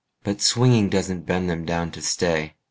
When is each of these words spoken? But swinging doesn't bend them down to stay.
But 0.23 0.41
swinging 0.41 0.89
doesn't 0.89 1.27
bend 1.27 1.47
them 1.47 1.63
down 1.63 1.91
to 1.91 2.01
stay. 2.01 2.55